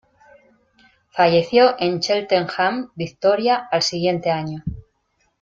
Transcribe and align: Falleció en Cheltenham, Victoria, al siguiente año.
Falleció 1.11 1.75
en 1.77 1.99
Cheltenham, 1.99 2.89
Victoria, 2.95 3.67
al 3.71 3.83
siguiente 3.83 4.31
año. 4.31 4.63